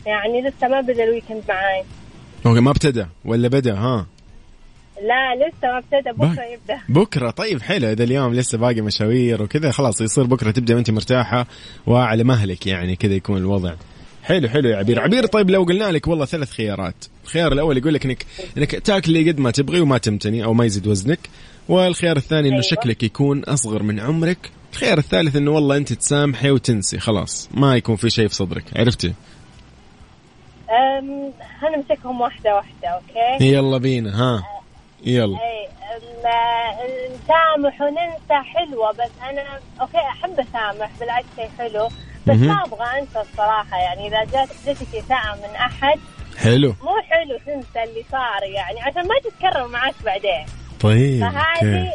[0.05, 1.83] يعني لسه ما بدأ ال weekend معاي.
[2.45, 4.05] okay ما ابتدى ولا بدأ؟ ها.
[5.07, 6.79] لا لسه ما ابتدى بكرة بك- يبدأ.
[6.89, 7.87] بكرة طيب حلو.
[7.91, 11.47] إذا اليوم لسه باقي مشاوير وكذا خلاص يصير بكرة تبدأ وأنت مرتاحة
[11.87, 13.73] وعلى مهلك يعني كذا يكون الوضع.
[14.23, 14.99] حلو حلو يا عبير.
[14.99, 16.95] عبير طيب لو قلنا لك والله ثلاث خيارات.
[17.23, 18.25] الخيار الأول يقول لك انك
[18.57, 21.19] إنك تاكلي قد ما تبغي وما تمتني أو ما يزيد وزنك.
[21.69, 22.61] والخيار الثاني إنه أيوة.
[22.61, 24.51] شكلك يكون أصغر من عمرك.
[24.73, 27.49] الخيار الثالث إنه والله أنت تسامحي وتنسي خلاص.
[27.53, 28.63] ما يكون في شيء في صدرك.
[28.75, 29.13] عرفتي؟
[31.61, 34.43] هنمسكهم واحدة واحدة okay؟ يلا بينا ها.
[35.05, 35.37] يلا.
[37.13, 39.43] نسامح وننسى حلوة بس أنا
[39.81, 41.87] okay أحب أسامح بالعكس شيء حلو.
[42.27, 42.37] بس.
[42.37, 45.99] ما أبغى أنسى الصراحة يعني إذا جات جاتك إساءة من أحد
[46.37, 46.75] حلو.
[46.81, 50.45] مو حلو تنسى اللي صار يعني عشان ما تتكرر معاك بعدين.
[50.79, 51.91] طيب فهذه okay.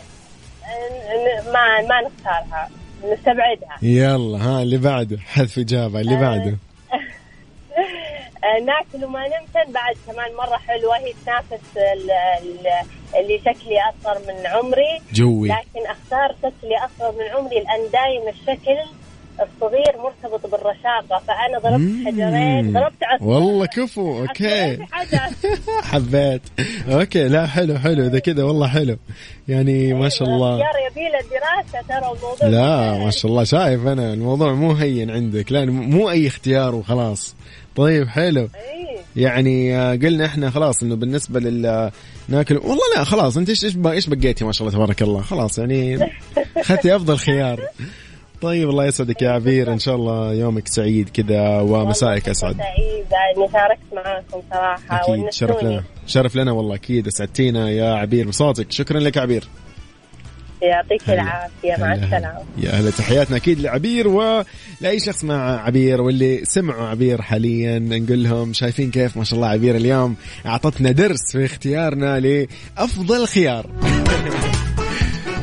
[1.53, 2.69] ما ما نختارها
[3.05, 3.77] نستبعدها.
[3.83, 6.57] يلا ها اللي بعده حذف إجابة اللي بعده.
[8.67, 9.73] ناكل وما نمتن.
[9.73, 10.97] بعد كمان مرة حلوة.
[10.99, 12.87] هي تنافس ال- ال-
[13.21, 15.01] اللي شكلي أصغر من عمري.
[15.13, 15.49] جوي.
[15.49, 18.77] لكن أختار شكلي أصغر من عمري لأن دايم الشكل
[19.43, 21.23] الصغير مرتبط بالرشاقة.
[21.27, 22.05] فأنا ضربت مم.
[22.07, 22.73] حجرين.
[22.73, 23.29] ضربت عصفور.
[23.29, 24.25] والله كفو.
[24.25, 24.87] بحجر.
[25.93, 26.43] حبيت.
[26.93, 27.29] أوكي.
[27.29, 28.07] لا حلو حلو.
[28.07, 28.97] إذا كذا والله حلو.
[29.49, 30.59] يعني ما شاء الله.
[30.91, 31.87] يبي له دراسة.
[31.89, 33.45] ترى الموضوع لا ما شاء الله.
[33.45, 35.53] شايف أنا الموضوع مو هين عندك.
[35.53, 37.35] لا مو أي اختيار وخلاص.
[37.77, 38.41] طيب حلو.
[38.41, 38.97] إيه.
[39.17, 41.91] يعني آه، قلنا إحنا خلاص إنه بالنسبة لل
[42.29, 42.57] ناكل.
[42.57, 45.99] والله لا خلاص أنت إيش إيش إيش بقيتي ما شاء الله تبارك الله؟ خلاص يعني
[46.57, 47.61] أخذتي أفضل خيار.
[48.43, 52.57] طيب الله يسعدك يا عبير إن شاء الله يومك سعيد كذا ومسائك أسعد.
[52.57, 55.63] سعيدة اني شاركت معاكم صراحة أكيد شرف.
[55.63, 55.85] لنا.
[56.07, 58.73] شرف لنا والله أكيد أسعدتينا يا عبير بصوتك.
[58.73, 59.45] شكرا لك عبير
[60.63, 61.15] يعطيك هلا.
[61.15, 62.05] العافية مع هلا هلا.
[62.05, 62.41] السلامة.
[62.59, 67.79] يا أهلا تحياتنا أكيد لعبير ولاي شخص مع عبير واللي سمعوا عبير حاليا.
[67.79, 70.17] نقول لهم شايفين كيف؟ ما شاء الله عبير اليوم
[70.47, 73.67] أعطتنا درس في اختيارنا لأفضل خيار.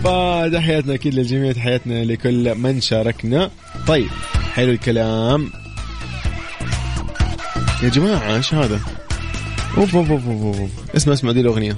[0.04, 3.52] فتحياتنا أكيد للجميع تحياتنا لكل من شاركنا.
[3.88, 4.10] طيب
[4.54, 5.50] حلو الكلام.
[7.84, 8.80] يا جماعة إيش هذا؟
[9.78, 10.70] اوف اوف اوف اوف.
[10.96, 11.78] اسمع اسمع دي الأغنية.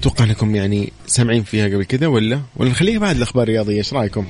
[0.00, 4.26] أتوقع انكم يعني سامعين فيها قبل كذا ولا؟ ولا نخليها بعد الأخبار الرياضية إيش رأيكم؟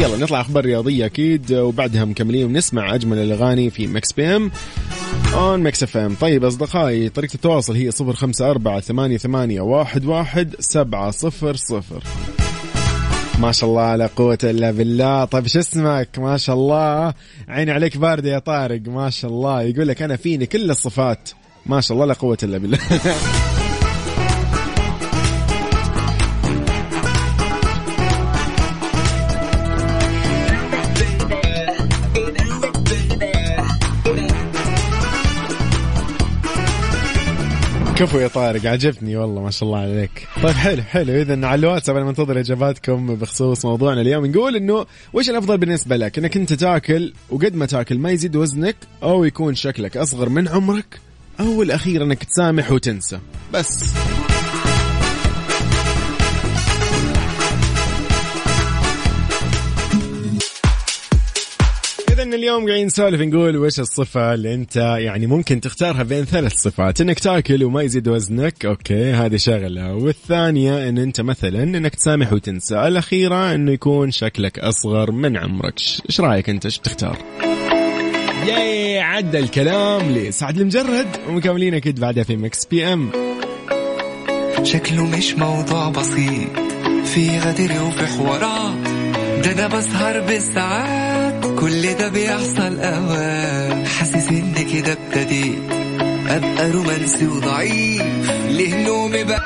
[0.00, 4.50] يلا نطلع أخبار رياضية أكيد وبعدها مكملين ونسمع أجمل الأغاني في Mix PM
[5.34, 6.14] on Mix FM.
[6.20, 12.00] طيب أصدقائي طريقة التواصل هي 054 88 11 700
[13.38, 15.24] ما شاء الله لا قوة إلا بالله.
[15.24, 17.14] طيب شو اسمك؟ ما شاء الله.
[17.48, 18.80] عيني عليك باردة يا طارق.
[18.86, 19.62] ما شاء الله.
[19.62, 21.30] يقول لك أنا فيني كل الصفات.
[21.66, 22.78] ما شاء الله لا قوة إلا بالله.
[37.96, 40.28] كفو يا طارق؟ عجبتني والله ما شاء الله عليك.
[40.42, 41.12] طيب حلو حلو.
[41.12, 44.26] اذا على الواتساب أنا منتظر إجاباتكم بخصوص موضوعنا اليوم.
[44.26, 48.76] نقول إنه وش الأفضل بالنسبة لك؟ إنك أنت تاكل وقد ما تاكل ما يزيد وزنك
[49.02, 51.00] أو يكون شكلك أصغر من عمرك
[51.40, 53.18] أو الأخير إنك تسامح وتنسى.
[53.52, 53.94] بس.
[62.26, 67.00] إذا اليوم قاعدين نسولف نقول وش الصفة اللي أنت يعني ممكن تختارها بين ثلاث صفات،
[67.00, 72.74] إنك تاكل وما يزيد وزنك، أوكي هذه شغلة، والثانية إن أنت مثلا إنك تسامح وتنسى،
[72.88, 77.16] الأخيرة إنه يكون شكلك أصغر من عمرك، ش- إيش رأيك أنت؟ إيش بتختار؟
[78.48, 83.10] ياي عدى الكلام لسعد المجرد ومكملين أكيد بعدها في Mix PM.
[84.62, 86.48] شكله مش موضوع بسيط.
[87.04, 88.76] في غدر وفي حوارات
[89.44, 91.25] ده أنا بسهر بالساعات
[91.58, 95.58] كل ده بيحصل اوقات حاسس إن كده ابتديت
[96.28, 98.02] أبقى رومانسي وضعيف.
[98.48, 99.42] ليه نومي بقى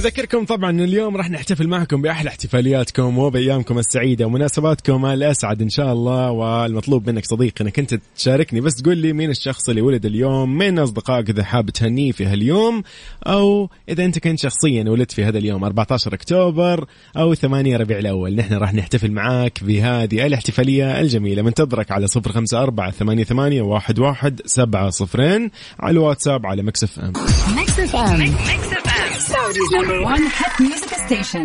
[0.00, 6.30] أذكركم طبعا اليوم راح نحتفل معكم بأحلى احتفالياتكم وبأيامكم السعيدة ومناسباتكم الأسعد إن شاء الله
[6.30, 10.78] والمطلوب منك صديقي إنك أنت تشاركني بس تقول لي مين الشخص اللي ولد اليوم من
[10.78, 12.82] أصدقائك إذا حاب تهنيه في هاليوم
[13.26, 16.86] أو إذا أنت كنت شخصيا ولدت في هذا اليوم 14 أكتوبر
[17.16, 23.72] أو 8 ربيع الأول نحن راح نحتفل معاك بهذه الاحتفالية الجميلة منتظرك على 054 88
[23.72, 27.12] 11 700 على الواتساب على Mix F M
[27.56, 28.20] Mix FM.
[28.48, 29.19] Mix FM.
[29.20, 31.44] Saudi's number one hit music station.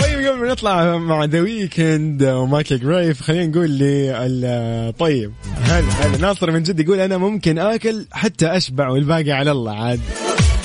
[0.00, 5.32] طيب قبل ما نطلع مع The Weeknd و Take My Breath خلينا نقول لي طيب
[5.56, 10.00] هلا هلا ناصر من جد يقول أنا ممكن آكل حتى أشبع والباقي على الله؟ عاد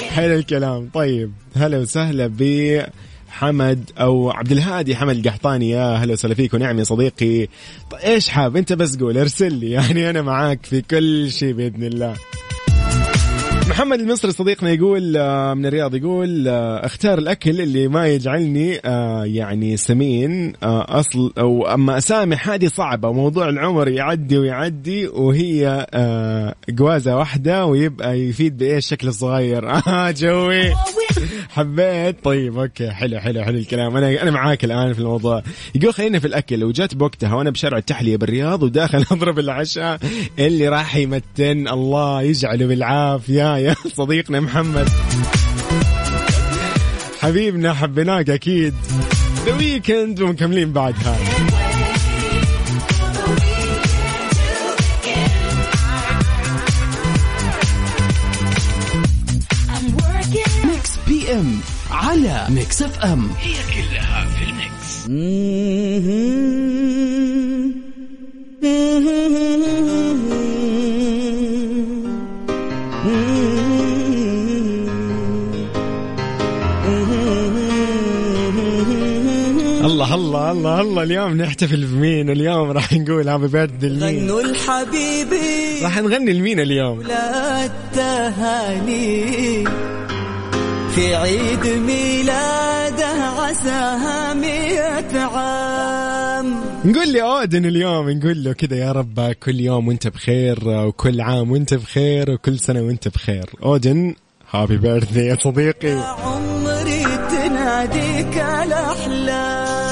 [0.10, 0.90] حلو الكلام.
[0.94, 2.82] طيب هلا وسهلا ب
[3.30, 5.70] حمد أو عبد الهادي حمد القحطاني.
[5.70, 7.48] يا هلا وسهلا فيك ونعم يا صديقي.
[7.90, 9.72] طيب إيش حاب؟ أنت بس قول ارسل لي.
[9.78, 12.16] يعني أنا معاك في كل شيء بإذن الله.
[13.70, 19.26] محمد المصري صديقنا يقول آه، من الرياض يقول آه، اختار الأكل اللي ما يجعلني آه،
[19.26, 25.88] يعني سمين أصل أو أما اسامح هذه صعبة موضوع العمر يعدي ويعدي وهي
[26.80, 30.64] قوازه واحدة ويبقى يفيد بإيش؟ شكل الصغير آه جوي.
[31.50, 32.24] حبيت.
[32.24, 33.98] طيب okay حلو حلو حلو الكلام.
[33.98, 35.44] أنا أنا معاك الآن في الموضوع.
[35.76, 36.64] يقول خلينا في الأكل.
[36.64, 40.00] وجات بوقتها وأنا بشارع التحلية بالرياض وداخل أضرب العشاء
[40.40, 41.68] اللي راح يمتن.
[41.68, 44.90] الله يجعله بالعافية يا صديقنا محمد.
[47.20, 48.74] حبيبنا حبيناك أكيد.
[49.46, 51.18] The Weeknd ومكملين بعدها.
[61.36, 61.60] M
[61.92, 65.06] على Mix FM هي كلها في ال Mix.
[79.86, 85.84] الله الله الله الله اليوم نحتفل بمين؟ اليوم راح نقول happy birthday لمين؟ غنوا الحبيبي.
[85.84, 89.26] راح نغني لمين اليوم؟ لا التهاني.
[90.96, 96.62] في عيد ميلاده عساها مئة عام.
[96.86, 101.52] نقول لي اودن اليوم نقول له كذا يا رب كل يوم وانت بخير وكل عام
[101.52, 103.50] وانت بخير وكل سنة وانت بخير.
[103.64, 104.16] اودن
[104.52, 106.16] happy birthday يا صديقي.
[106.24, 109.85] عمري تناديك الأحلام.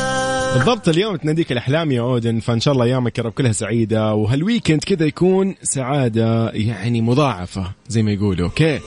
[0.64, 4.35] بالضبط اليوم تناديك الأحلام يا أودن فإن شاء الله أيامك يا رب كلها سعيدة وهال
[4.35, 8.80] weekend كذا يكون سعادة يعني مضاعفة زي ما يقولوا okay؟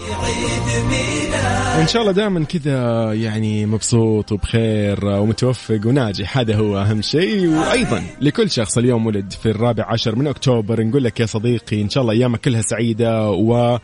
[1.79, 8.03] وان شاء الله دائما كذا يعني مبسوط وبخير ومتوفق وناجح هذا هو أهم شيء وأيضا
[8.21, 12.03] لكل شخص اليوم ولد في الرابع عشر من أكتوبر نقول لك يا صديقي إن شاء
[12.03, 13.79] الله أيامك كلها سعيدة و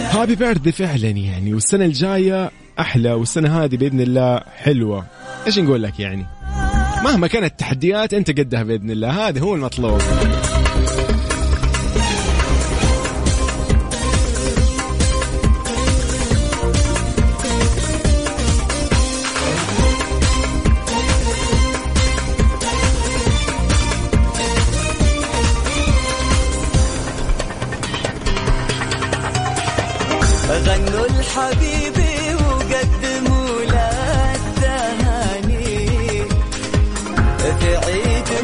[0.00, 5.06] هابي بيرثدي فعلا يعني والسنة الجاية أحلى والسنة هذه بإذن الله حلوة.
[5.46, 6.39] إيش نقول لك يعني؟
[7.04, 9.28] مهما كانت التحديات أنت قدها بإذن الله.
[9.28, 10.00] هذا هو المطلوب.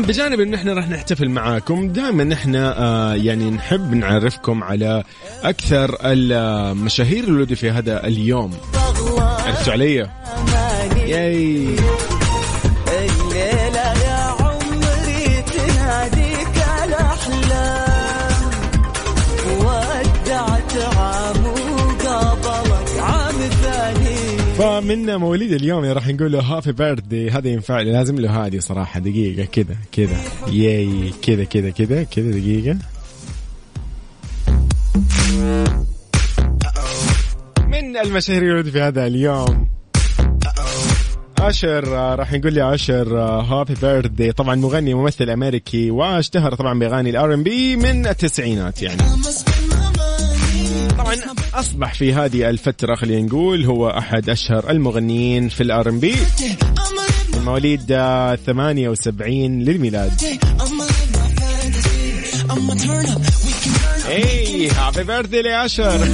[0.09, 5.05] بجانب إن إحنا راح نحتفل معاكم دائما إحنا آه يعني نحب نعرفكم على
[5.43, 8.51] أكثر المشاهير اللي في هذا اليوم.
[9.19, 10.09] عرفتوا علي؟
[11.07, 11.77] ياي.
[24.87, 29.01] فمن مواليد اليوم راح نقول له هابي بيرثدي هذا ينفع لي لازم له هذه صراحة.
[29.01, 30.17] دقيقة كذا كذا.
[30.53, 32.79] ياي كذا كذا كذا كذا دقيقة.
[37.67, 39.69] من المشاهير ولدوا في هذا اليوم؟
[41.39, 47.11] Usher آه، راح نقول لي Usher happy birthday طبعا مغني ممثل أمريكي واشتهر طبعا بأغاني
[47.11, 49.03] ال R&B من التسعينات يعني.
[51.21, 56.15] طبعا أصبح في هذه الفترة خلينا نقول هو أحد أشهر المغنيين في ال R&B.
[57.45, 60.13] مواليد آه، 78 للميلاد.
[64.09, 66.09] اي هابي بيرثدي لأشر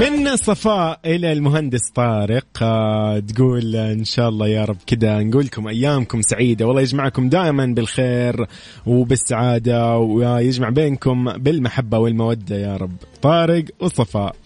[0.00, 5.68] من صفاء إلى المهندس طارق آه، تقول إن شاء الله يا رب كذا نقول لكم
[5.68, 6.66] أيامكم سعيدة.
[6.66, 8.46] والله يجمعكم دائما بالخير
[8.86, 12.96] وبالسعادة ويجمع بينكم بالمحبة والمودة يا رب.
[13.22, 14.36] طارق وصفاء.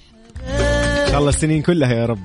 [0.49, 2.21] إن شاء الله السنين كلها يا رب.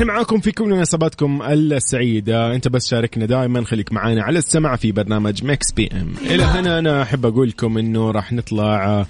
[0.00, 2.54] نحن معاكم في كل مناسباتكم السعيدة.
[2.54, 7.02] أنت بس شاركنا دائما خليك معانا على السمع في برنامج Mix PM إلى هنا أنا
[7.02, 9.06] أحب أقول لكم إنه راح نطلع آه،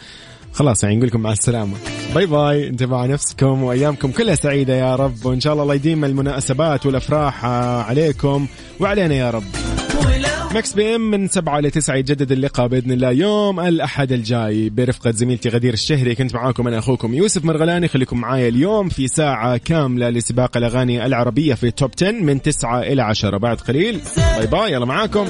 [0.52, 1.76] خلاص يعني نقول لكم مع السلامة.
[2.14, 5.26] bye bye انتبهوا على نفسكم وأيامكم كلها سعيدة يا رب.
[5.26, 8.46] وإن شاء الله الله يديم المناسبات والأفراح آه، عليكم
[8.80, 9.79] وعلينا يا رب.
[10.54, 13.10] Mix PM من سبعة لتسعة يجدد اللقاء بإذن الله.
[13.10, 17.88] يوم الأحد الجاي برفقة زميلتي غدير الشهري كنت معاكم أنا أخوكم يوسف مرغلاني.
[17.88, 23.02] خليكم معايا اليوم في ساعة كاملة لسباق الأغاني العربية في top 10 من تسعة إلى
[23.02, 23.38] عشرة.
[23.38, 24.00] بعد قليل.
[24.36, 25.26] باي باي يلا معاكم.